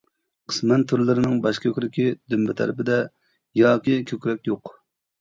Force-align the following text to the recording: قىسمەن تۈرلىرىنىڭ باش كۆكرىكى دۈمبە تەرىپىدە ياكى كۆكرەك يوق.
قىسمەن 0.53 0.85
تۈرلىرىنىڭ 0.91 1.35
باش 1.43 1.61
كۆكرىكى 1.67 2.07
دۈمبە 2.35 2.57
تەرىپىدە 2.63 2.99
ياكى 3.65 4.03
كۆكرەك 4.13 4.55
يوق. 4.55 4.79